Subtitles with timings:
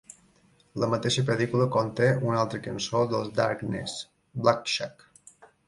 [0.83, 3.97] La mateixa pel·lícula conté una altra cançó dels Darkness,
[4.43, 5.09] Black Shuck.